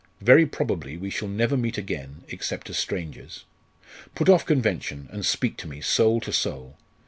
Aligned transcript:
Very 0.19 0.47
probably 0.47 0.97
we 0.97 1.11
shall 1.11 1.27
never 1.27 1.55
meet 1.55 1.77
again, 1.77 2.23
except 2.29 2.71
as 2.71 2.77
strangers. 2.79 3.45
Put 4.15 4.29
off 4.29 4.47
convention, 4.47 5.07
and 5.11 5.23
speak 5.23 5.57
to 5.57 5.67
me, 5.67 5.79
soul 5.79 6.19
to 6.21 6.33
soul! 6.33 6.79